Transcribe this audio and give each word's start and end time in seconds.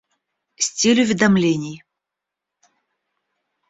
Стиль 0.67 1.03
уведомлений 1.03 1.77